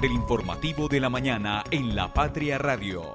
[0.00, 3.12] del informativo de la mañana en La Patria Radio.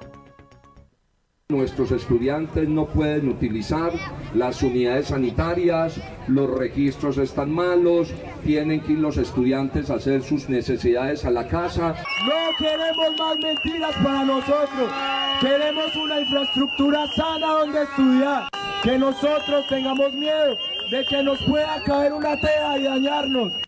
[1.48, 3.92] Nuestros estudiantes no pueden utilizar
[4.34, 8.12] las unidades sanitarias, los registros están malos,
[8.44, 11.94] tienen que ir los estudiantes a hacer sus necesidades a la casa.
[12.26, 14.90] No queremos más mentiras para nosotros,
[15.40, 18.48] queremos una infraestructura sana donde estudiar,
[18.82, 20.56] que nosotros tengamos miedo
[20.90, 23.65] de que nos pueda caer una tea y dañarnos.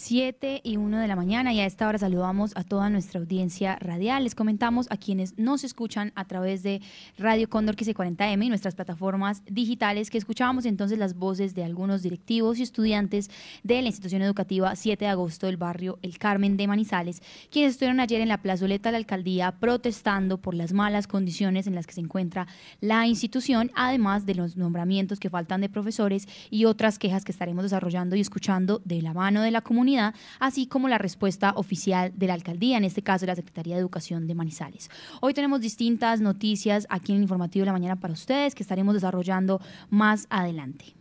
[0.00, 3.76] 7 y 1 de la mañana y a esta hora saludamos a toda nuestra audiencia
[3.76, 4.24] radial.
[4.24, 6.80] Les comentamos a quienes nos escuchan a través de
[7.18, 12.58] Radio Cóndor 40M y nuestras plataformas digitales que escuchábamos entonces las voces de algunos directivos
[12.58, 13.30] y estudiantes
[13.62, 18.00] de la institución educativa 7 de agosto del barrio El Carmen de Manizales, quienes estuvieron
[18.00, 21.92] ayer en la plazoleta de la alcaldía protestando por las malas condiciones en las que
[21.92, 22.46] se encuentra
[22.80, 27.64] la institución, además de los nombramientos que faltan de profesores y otras quejas que estaremos
[27.64, 29.89] desarrollando y escuchando de la mano de la comunidad
[30.38, 33.80] así como la respuesta oficial de la alcaldía, en este caso de la Secretaría de
[33.80, 34.90] Educación de Manizales.
[35.20, 38.94] Hoy tenemos distintas noticias aquí en el informativo de la mañana para ustedes que estaremos
[38.94, 40.94] desarrollando más adelante.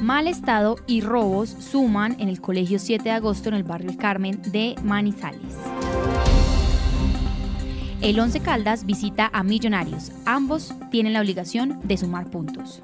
[0.00, 3.98] Mal estado y robos suman en el Colegio 7 de agosto en el barrio El
[3.98, 5.56] Carmen de Manizales.
[8.00, 10.10] El Once Caldas visita a Millonarios.
[10.24, 12.82] Ambos tienen la obligación de sumar puntos.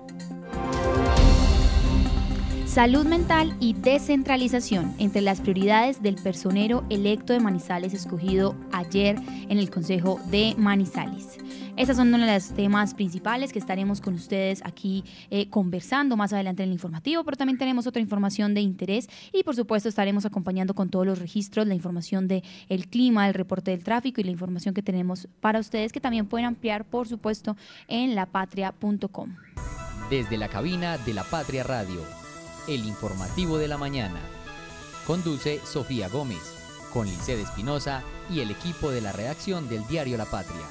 [2.77, 9.17] Salud mental y descentralización entre las prioridades del personero electo de Manizales escogido ayer
[9.49, 11.39] en el Consejo de Manizales.
[11.79, 16.35] Esas son uno de los temas principales que estaremos con ustedes aquí eh, conversando más
[16.35, 20.27] adelante en el informativo, pero también tenemos otra información de interés y por supuesto estaremos
[20.27, 24.25] acompañando con todos los registros la información del el clima, el reporte del tráfico y
[24.25, 27.57] la información que tenemos para ustedes que también pueden ampliar por supuesto
[27.89, 29.35] en lapatria.com.
[30.11, 32.26] Desde la cabina de La Patria Radio
[32.69, 34.21] el informativo de la mañana.
[35.07, 36.43] Conduce Sofía Gómez,
[36.93, 40.67] con Lice Espinosa y el equipo de la redacción del diario La Patria.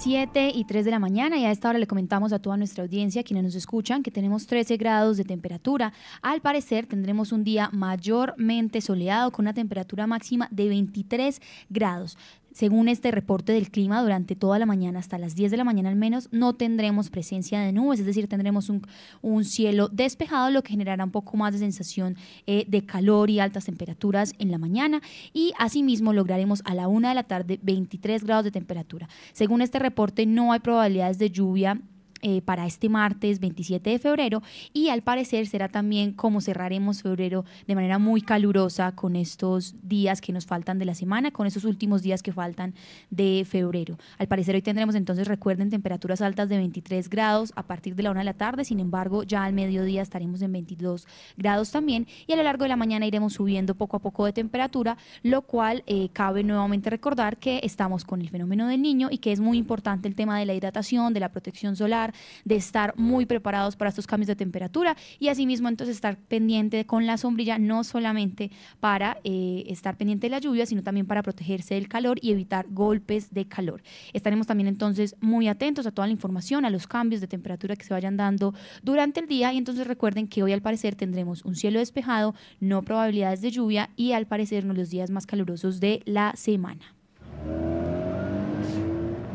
[0.00, 2.82] 7 y 3 de la mañana y a esta hora le comentamos a toda nuestra
[2.82, 5.92] audiencia, quienes nos escuchan, que tenemos 13 grados de temperatura.
[6.22, 12.16] Al parecer tendremos un día mayormente soleado con una temperatura máxima de 23 grados.
[12.60, 15.88] Según este reporte del clima, durante toda la mañana, hasta las 10 de la mañana
[15.88, 20.72] al menos, no tendremos presencia de nubes, es decir, tendremos un, cielo despejado, lo que
[20.72, 22.16] generará un poco más de sensación
[22.46, 25.00] eh, de calor y altas temperaturas en la mañana.
[25.32, 29.08] Y asimismo lograremos a la una de la tarde 23 grados de temperatura.
[29.32, 31.80] Según este reporte, no hay probabilidades de lluvia
[32.22, 34.42] eh, para este martes 27 de febrero
[34.72, 40.20] y al parecer será también como cerraremos febrero de manera muy calurosa con estos días
[40.20, 42.74] que nos faltan de la semana, con esos últimos días que faltan
[43.10, 43.98] de febrero.
[44.18, 48.10] Al parecer hoy tendremos entonces, recuerden, temperaturas altas de 23 grados a partir de la
[48.10, 52.32] una de la tarde, sin embargo ya al mediodía estaremos en 22 grados también y
[52.32, 55.82] a lo largo de la mañana iremos subiendo poco a poco de temperatura, lo cual
[55.86, 59.58] eh, cabe nuevamente recordar que estamos con el fenómeno del niño y que es muy
[59.58, 62.09] importante el tema de la hidratación, de la protección solar,
[62.44, 67.06] de estar muy preparados para estos cambios de temperatura y asimismo entonces estar pendiente con
[67.06, 68.50] la sombrilla, no solamente
[68.80, 72.66] para eh, estar pendiente de la lluvia, sino también para protegerse del calor y evitar
[72.68, 73.82] golpes de calor.
[74.12, 77.84] Estaremos también entonces muy atentos a toda la información, a los cambios de temperatura que
[77.84, 81.56] se vayan dando durante el día y entonces recuerden que hoy al parecer tendremos un
[81.56, 86.02] cielo despejado, no probabilidades de lluvia y al parecer de los días más calurosos de
[86.04, 86.94] la semana.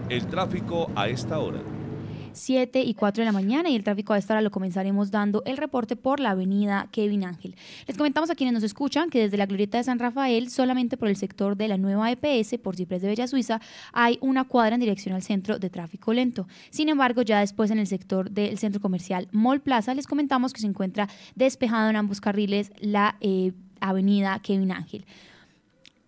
[0.10, 1.75] El tráfico a esta hora.
[2.36, 5.44] 7 y 4 de la mañana y el tráfico a esta hora lo comenzaremos dando
[5.46, 7.56] el reporte por la avenida Kevin Ángel.
[7.88, 11.08] Les comentamos a quienes nos escuchan que desde la glorieta de San Rafael, solamente por
[11.08, 13.62] el sector de la nueva EPS, por Ciprés de Bella Suiza,
[13.94, 16.48] hay una cuadra en dirección al centro de tráfico lento.
[16.70, 20.62] Sin embargo, ya después en el sector del centro comercial Mall Plaza, les comentamos que
[20.62, 25.06] se encuentra despejado en ambos carriles la eh, avenida Kevin Ángel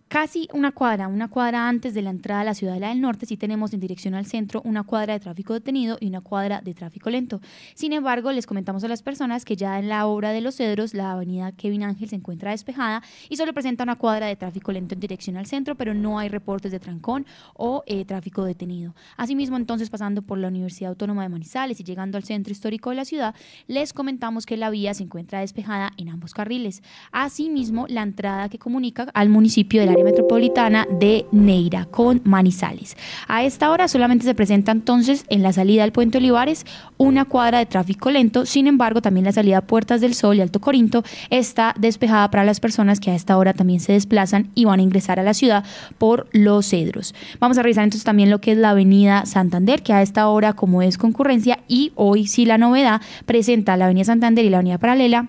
[0.08, 3.36] casi una cuadra, una cuadra antes de la entrada a la Ciudadela del Norte, sí
[3.36, 7.10] tenemos en dirección al centro una cuadra de tráfico detenido y una cuadra de tráfico
[7.10, 7.40] lento.
[7.74, 10.94] Sin embargo, les comentamos a las personas que ya en la obra de los cedros,
[10.94, 14.94] la avenida Kevin Ángel se encuentra despejada y solo presenta una cuadra de tráfico lento
[14.94, 18.94] en dirección al centro, pero no hay reportes de trancón o eh, tráfico detenido.
[19.16, 22.96] Asimismo, entonces, pasando por la Universidad Autónoma de Manizales y llegando al centro histórico de
[22.96, 23.34] la ciudad,
[23.66, 26.82] les comentamos que la vía se encuentra despejada en ambos carriles.
[27.12, 32.96] Asimismo, la entrada que comunica al municipio de la metropolitana de Neira con Manizales.
[33.26, 36.64] A esta hora solamente se presenta entonces en la salida al puente Olivares
[36.96, 40.40] una cuadra de tráfico lento, sin embargo también la salida a Puertas del Sol y
[40.40, 44.64] Alto Corinto está despejada para las personas que a esta hora también se desplazan y
[44.64, 45.64] van a ingresar a la ciudad
[45.98, 47.14] por Los Cedros.
[47.40, 50.52] Vamos a revisar entonces también lo que es la avenida Santander, que a esta hora
[50.52, 54.78] como es concurrencia y hoy sí la novedad presenta la avenida Santander y la avenida
[54.78, 55.28] Paralela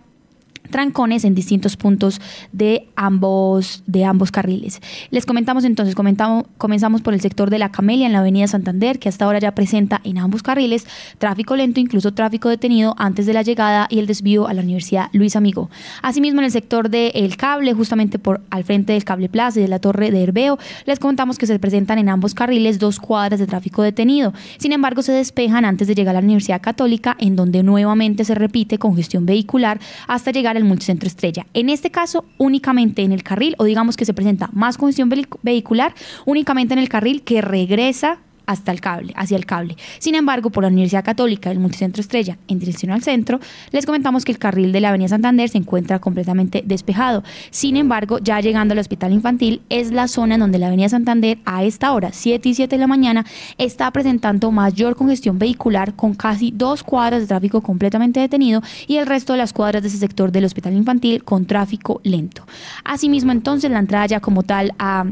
[0.69, 2.21] trancones en distintos puntos
[2.51, 4.81] de ambos, de ambos carriles.
[5.11, 8.99] Les comentamos entonces, comentamos, comenzamos por el sector de la Camelia en la avenida Santander,
[8.99, 10.85] que hasta ahora ya presenta en ambos carriles
[11.17, 15.09] tráfico lento, incluso tráfico detenido antes de la llegada y el desvío a la Universidad
[15.13, 15.69] Luis Amigo.
[16.01, 19.67] Asimismo, en el sector del cable, justamente por al frente del cable plaza y de
[19.67, 23.47] la torre de Herbeo, les contamos que se presentan en ambos carriles dos cuadras de
[23.47, 24.33] tráfico detenido.
[24.57, 28.35] Sin embargo, se despejan antes de llegar a la Universidad Católica, en donde nuevamente se
[28.35, 31.47] repite congestión vehicular hasta llegar el multicentro estrella.
[31.53, 35.09] En este caso, únicamente en el carril, o digamos que se presenta más congestión
[35.41, 35.95] vehicular,
[36.25, 38.19] únicamente en el carril que regresa
[38.49, 39.77] hasta el cable, hacia el cable.
[39.99, 44.25] Sin embargo, por la Universidad Católica del Multicentro Estrella en dirección al centro, les comentamos
[44.25, 47.23] que el carril de la Avenida Santander se encuentra completamente despejado.
[47.51, 51.37] Sin embargo, ya llegando al Hospital Infantil, es la zona en donde la Avenida Santander
[51.45, 53.23] a esta hora, 7 y 7 de la mañana,
[53.59, 59.05] está presentando mayor congestión vehicular con casi dos cuadras de tráfico completamente detenido y el
[59.05, 62.47] resto de las cuadras de ese sector del Hospital Infantil con tráfico lento.
[62.83, 65.05] Asimismo, entonces, la entrada ya como tal a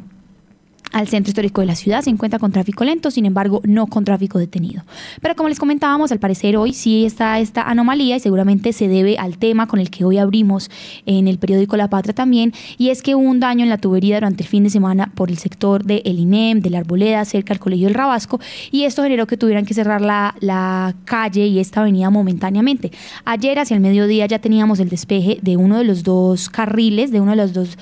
[0.92, 4.04] al centro histórico de la ciudad se encuentra con tráfico lento, sin embargo, no con
[4.04, 4.84] tráfico detenido.
[5.22, 9.18] Pero como les comentábamos, al parecer hoy sí está esta anomalía y seguramente se debe
[9.18, 10.70] al tema con el que hoy abrimos
[11.06, 14.16] en el periódico La Patria también, y es que hubo un daño en la tubería
[14.16, 17.54] durante el fin de semana por el sector de El INEM, de la Arboleda, cerca
[17.54, 18.40] del Colegio del Rabasco,
[18.72, 22.92] y esto generó que tuvieran que cerrar la, la calle y esta avenida momentáneamente.
[23.26, 27.22] Ayer, hacia el mediodía, ya teníamos el despeje de uno de los dos carriles, de
[27.22, 27.78] uno de los dos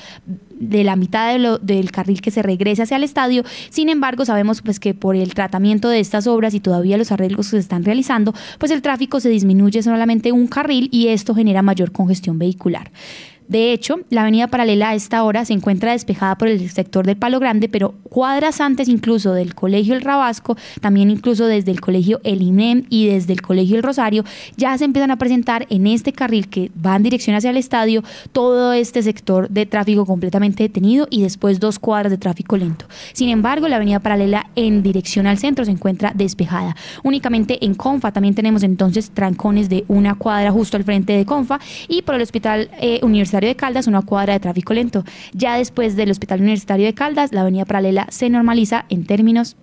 [0.60, 3.44] de la mitad del carril que se regrese hacia el estadio.
[3.69, 7.48] Sin embargo, sabemos pues que por el tratamiento de estas obras y todavía los arreglos
[7.48, 11.62] que se están realizando, pues el tráfico se disminuye solamente un carril y esto genera
[11.62, 12.92] mayor congestión vehicular.
[13.47, 17.18] De hecho, la avenida paralela a esta hora se encuentra despejada por el sector del
[17.18, 22.19] Palo Grande, pero cuadras antes incluso del Colegio El Rabasco, también incluso desde el Colegio
[22.24, 24.24] El INEM y desde el Colegio El Rosario,
[24.57, 28.03] ya se empiezan a presentar en este carril que va en dirección hacia el estadio
[28.31, 32.86] todo este sector de tráfico completamente detenido y después dos cuadras de tráfico lento.
[33.13, 36.75] Sin embargo, la avenida paralela en dirección al centro se encuentra despejada.
[37.03, 41.59] Únicamente en Confa también tenemos entonces trancones de una cuadra justo al frente de Confa
[41.88, 45.03] y por el Hospital eh, Universitario de Caldas, una cuadra de tráfico lento.
[45.33, 49.57] Ya después del Hospital Universitario de Caldas, la avenida paralela se normaliza en términos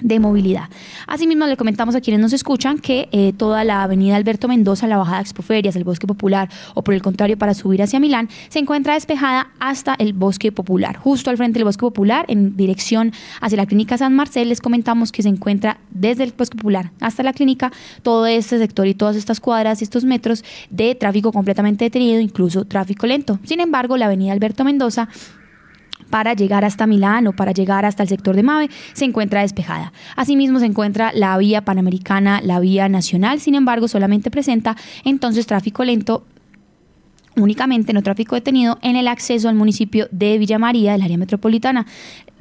[0.00, 0.64] de movilidad.
[1.06, 4.96] Asimismo, le comentamos a quienes nos escuchan que eh, toda la avenida Alberto Mendoza, la
[4.96, 8.94] bajada Expoferias, el Bosque Popular o por el contrario para subir hacia Milán, se encuentra
[8.94, 10.96] despejada hasta el Bosque Popular.
[10.96, 15.12] Justo al frente del Bosque Popular, en dirección hacia la Clínica San Marcel, les comentamos
[15.12, 17.72] que se encuentra desde el Bosque Popular hasta la clínica
[18.02, 22.64] todo este sector y todas estas cuadras y estos metros de tráfico completamente detenido, incluso
[22.64, 23.38] tráfico lento.
[23.44, 25.08] Sin embargo, la avenida Alberto Mendoza
[26.10, 29.92] para llegar hasta Milán o para llegar hasta el sector de Mave se encuentra despejada.
[30.16, 35.84] Asimismo se encuentra la vía panamericana, la vía nacional, sin embargo solamente presenta entonces tráfico
[35.84, 36.24] lento
[37.36, 41.86] únicamente no tráfico detenido en el acceso al municipio de Villa María del área metropolitana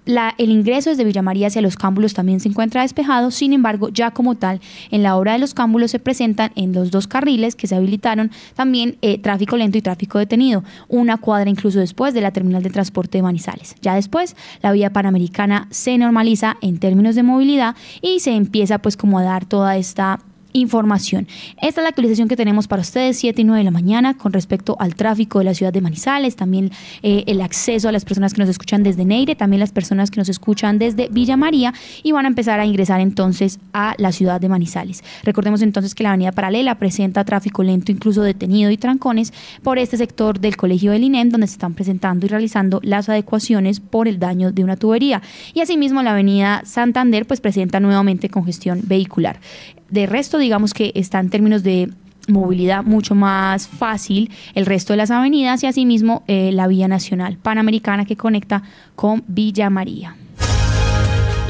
[0.05, 4.11] el ingreso desde Villa María hacia los cámbulos también se encuentra despejado, sin embargo, ya
[4.11, 4.61] como tal,
[4.91, 8.31] en la hora de los cámbulos se presentan en los dos carriles que se habilitaron
[8.55, 12.69] también eh, tráfico lento y tráfico detenido, una cuadra incluso después de la terminal de
[12.69, 13.75] transporte de Manizales.
[13.81, 18.97] Ya después, la vía panamericana se normaliza en términos de movilidad y se empieza pues
[18.97, 20.19] como a dar toda esta
[20.55, 21.27] información.
[21.61, 24.33] Esta es la actualización que tenemos para ustedes, 7 y 9 de la mañana, con
[24.33, 26.71] respecto al tráfico de la ciudad de Manizales, también
[27.03, 30.19] eh, el acceso a las personas que nos escuchan desde Neire, también las personas que
[30.19, 34.39] nos escuchan desde Villa María y van a empezar a ingresar entonces a la ciudad
[34.39, 35.03] de Manizales.
[35.23, 39.97] Recordemos entonces que la avenida paralela presenta tráfico lento, incluso detenido y trancones por este
[39.97, 44.19] sector del colegio del INEM, donde se están presentando y realizando las adecuaciones por el
[44.19, 45.21] daño de una tubería.
[45.53, 49.39] Y asimismo la avenida Santander pues presenta nuevamente congestión vehicular.
[49.89, 51.91] De resto, digamos que está en términos de
[52.27, 57.37] movilidad mucho más fácil el resto de las avenidas y asimismo eh, la vía nacional
[57.37, 58.63] panamericana que conecta
[58.95, 60.15] con Villa María.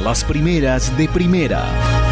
[0.03, 2.04] Las primeras de primera.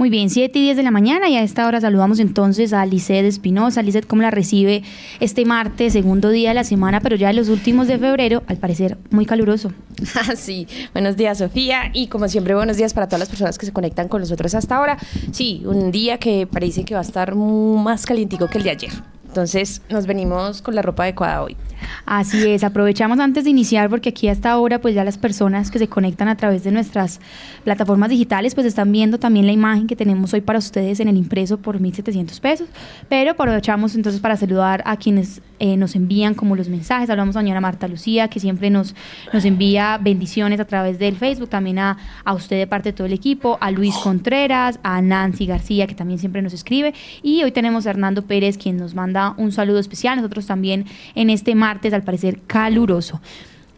[0.00, 2.86] Muy bien, 7 y 10 de la mañana y a esta hora saludamos entonces a
[2.86, 3.82] Lisset Espinosa.
[3.82, 4.82] Lisset, ¿cómo la recibe
[5.20, 8.96] este martes, segundo día de la semana, pero ya los últimos de febrero, al parecer
[9.10, 9.74] muy caluroso?
[10.14, 13.66] Ah, sí, buenos días Sofía y como siempre buenos días para todas las personas que
[13.66, 14.96] se conectan con nosotros hasta ahora.
[15.32, 18.92] Sí, un día que parece que va a estar más calientico que el de ayer.
[19.30, 21.56] Entonces nos venimos con la ropa adecuada hoy.
[22.04, 25.78] Así es, aprovechamos antes de iniciar porque aquí hasta ahora pues ya las personas que
[25.78, 27.20] se conectan a través de nuestras
[27.62, 31.16] plataformas digitales pues están viendo también la imagen que tenemos hoy para ustedes en el
[31.16, 32.68] impreso por 1.700 pesos,
[33.08, 37.40] pero aprovechamos entonces para saludar a quienes eh, nos envían como los mensajes, hablamos a
[37.40, 38.94] señora Marta Lucía que siempre nos,
[39.32, 43.06] nos envía bendiciones a través del Facebook, también a, a usted de parte de todo
[43.06, 46.94] el equipo, a Luis Contreras, a Nancy García que también siempre nos escribe.
[47.22, 51.30] Y hoy tenemos a Hernando Pérez quien nos manda un saludo especial, nosotros también en
[51.30, 53.20] este martes al parecer caluroso.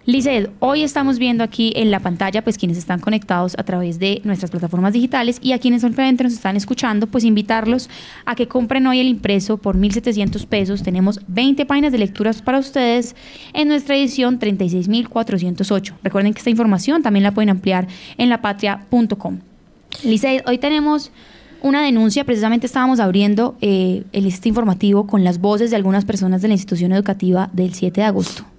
[0.05, 4.21] Liced, hoy estamos viendo aquí en la pantalla, pues quienes están conectados a través de
[4.25, 7.89] nuestras plataformas digitales y a quienes simplemente nos están escuchando, pues invitarlos
[8.25, 10.83] a que compren hoy el impreso por 1.700 pesos.
[10.83, 13.15] Tenemos 20 páginas de lecturas para ustedes
[13.53, 15.93] en nuestra edición 36.408.
[16.03, 17.87] Recuerden que esta información también la pueden ampliar
[18.19, 19.39] en lapatria.com.
[20.03, 21.13] Liced, hoy tenemos
[21.61, 26.43] una denuncia, precisamente estábamos abriendo eh, el este informativo con las voces de algunas personas
[26.43, 28.52] de la institución educativa del 7 de agosto.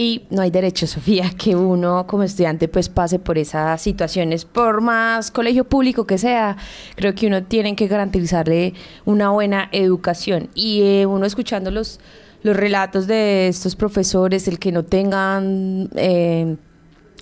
[0.00, 4.80] Y no hay derecho, Sofía, que uno como estudiante pues pase por esas situaciones, por
[4.80, 6.56] más colegio público que sea,
[6.94, 8.74] creo que uno tiene que garantizarle
[9.04, 10.50] una buena educación.
[10.54, 11.98] Y eh, uno escuchando los,
[12.44, 16.56] los relatos de estos profesores, el que no tengan eh,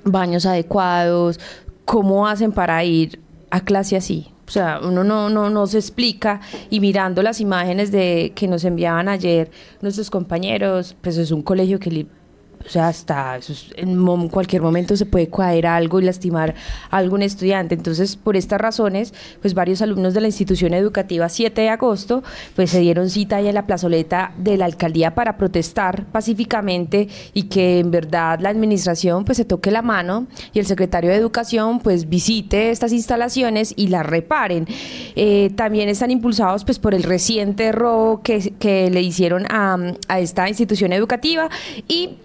[0.04, 1.40] baños adecuados,
[1.87, 3.18] cómo hacen para ir
[3.50, 4.26] a clase así.
[4.47, 8.64] O sea, uno no, no, no se explica y mirando las imágenes de que nos
[8.64, 12.06] enviaban ayer nuestros compañeros, pues es un colegio que
[12.67, 13.39] o sea, hasta
[13.77, 16.55] en cualquier momento se puede caer algo y lastimar
[16.91, 17.75] a algún estudiante.
[17.75, 22.25] Entonces, por estas razones, pues varios alumnos de la institución educativa 7 de agosto,
[22.57, 27.45] pues se dieron cita ahí en la plazoleta de la alcaldía para protestar pacíficamente y
[27.45, 31.79] que en verdad la administración pues se toque la mano y el secretario de educación
[31.79, 34.67] pues visite estas instalaciones y las reparen.
[35.15, 39.77] Eh, también están impulsados pues por el reciente robo que, que le hicieron a,
[40.09, 41.49] a esta institución educativa
[41.87, 42.17] y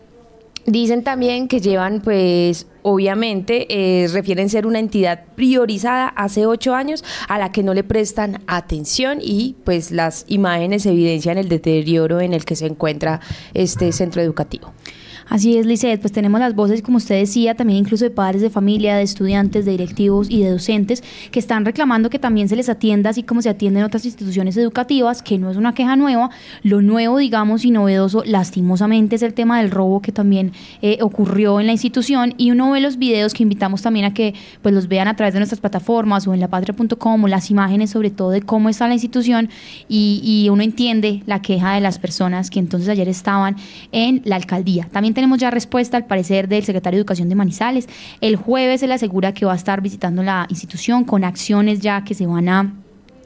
[0.66, 7.04] Dicen también que llevan, pues, obviamente, eh, refieren ser una entidad priorizada hace ocho años
[7.28, 12.34] a la que no le prestan atención y, pues, las imágenes evidencian el deterioro en
[12.34, 13.22] el que se encuentra
[13.54, 14.72] este centro educativo.
[15.32, 18.50] Así es, Lizeth, pues tenemos las voces, como usted decía, también incluso de padres de
[18.50, 22.68] familia, de estudiantes, de directivos y de docentes que están reclamando que también se les
[22.68, 26.32] atienda así como se atienden otras instituciones educativas, que no es una queja nueva.
[26.64, 31.62] Lo nuevo, digamos, y novedoso, lastimosamente, es el tema del robo que también eh, ocurrió
[31.62, 34.90] en la institución y uno ve los videos que invitamos también a que pues los
[34.90, 38.68] vean a través de nuestras plataformas o en lapatria.com las imágenes sobre todo de cómo
[38.68, 39.50] está la institución
[39.88, 43.56] y, y uno entiende la queja de las personas que entonces ayer estaban
[43.94, 44.90] en la alcaldía.
[44.92, 47.88] También tenemos ya respuesta al parecer del secretario de Educación de Manizales.
[48.22, 52.16] El jueves él asegura que va a estar visitando la institución con acciones ya que
[52.16, 52.74] se van a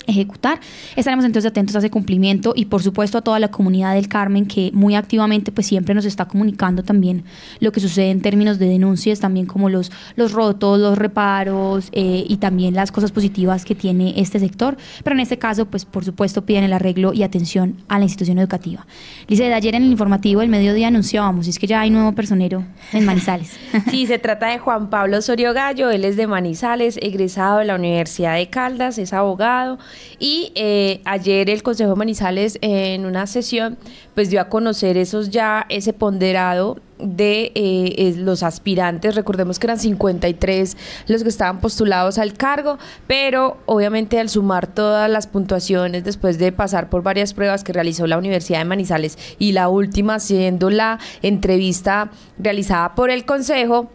[0.08, 0.60] ejecutar.
[0.96, 4.46] Estaremos entonces atentos a ese cumplimiento y por supuesto a toda la comunidad del Carmen
[4.46, 7.24] que muy activamente pues siempre nos está comunicando también
[7.60, 12.26] lo que sucede en términos de denuncias, también como los, los rotos, los reparos eh,
[12.28, 14.78] y también las cosas positivas que tiene este sector.
[15.04, 18.40] Pero en este caso pues por supuesto piden el arreglo y atención a la institución
[18.40, 18.86] educativa.
[19.28, 22.64] Lice, de ayer en el informativo del mediodía anunciábamos, es que ya hay nuevo personero
[22.94, 23.58] en Manizales.
[23.90, 27.76] Sí, se trata de Juan Pablo Osorio Gallo, él es de Manizales, egresado de la
[27.76, 29.78] Universidad de Caldas, es abogado
[30.20, 33.78] y eh, ayer el Consejo de Manizales en una sesión
[34.14, 39.80] pues dio a conocer esos ya, ese ponderado de eh, los aspirantes, recordemos que eran
[39.80, 46.38] 53 los que estaban postulados al cargo, pero obviamente al sumar todas las puntuaciones después
[46.38, 50.70] de pasar por varias pruebas que realizó la Universidad de Manizales y la última siendo
[50.70, 53.90] la entrevista realizada por el Consejo,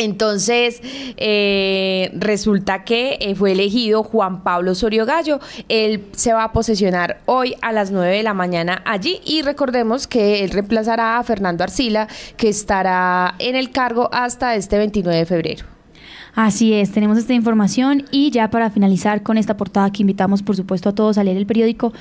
[0.00, 0.80] entonces,
[1.18, 5.40] eh, resulta que eh, fue elegido Juan Pablo Sorio Gallo.
[5.68, 10.06] Él se va a posesionar hoy a las 9 de la mañana allí y recordemos
[10.06, 15.26] que él reemplazará a Fernando Arcila, que estará en el cargo hasta este 29 de
[15.26, 15.66] febrero.
[16.34, 20.56] Así es, tenemos esta información y ya para finalizar con esta portada que invitamos por
[20.56, 21.92] supuesto a todos a leer el periódico,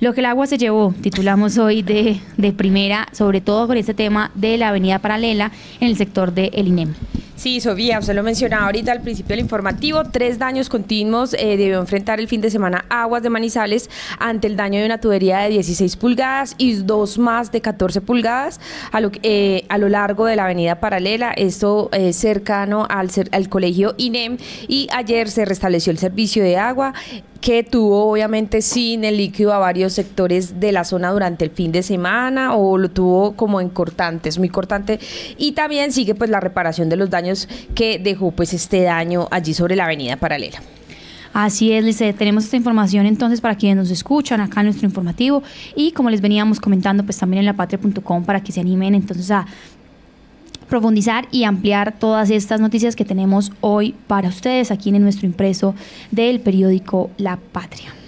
[0.00, 3.94] Lo que el agua se llevó, titulamos hoy de, de primera, sobre todo con este
[3.94, 6.94] tema de la avenida paralela en el sector de El INEM.
[7.36, 11.80] Sí, Sofía, usted lo mencionaba ahorita al principio del informativo, tres daños continuos eh, debió
[11.80, 15.48] enfrentar el fin de semana Aguas de Manizales ante el daño de una tubería de
[15.48, 18.60] 16 pulgadas y dos más de 14 pulgadas
[18.92, 23.94] a lo, eh, a lo largo de la avenida paralela, esto eh, cercano al colegio
[23.98, 24.38] INEM.
[24.68, 26.94] Y ayer se restableció el servicio de agua
[27.44, 31.72] que tuvo obviamente sin el líquido a varios sectores de la zona durante el fin
[31.72, 34.98] de semana o lo tuvo como en cortantes, muy cortante.
[35.36, 39.52] Y también sigue pues la reparación de los daños que dejó pues este daño allí
[39.52, 40.62] sobre la avenida paralela.
[41.34, 45.42] Así es, Lice, tenemos esta información entonces para quienes nos escuchan acá en nuestro informativo.
[45.76, 49.44] Y como les veníamos comentando pues también en lapatria.com para que se animen entonces a
[50.66, 55.74] profundizar y ampliar todas estas noticias que tenemos hoy para ustedes aquí en nuestro impreso
[56.10, 58.03] del periódico La Patria.